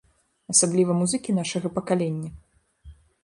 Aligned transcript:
Асабліва 0.53 0.95
музыкі 1.01 1.35
нашага 1.39 1.67
пакалення. 1.77 2.29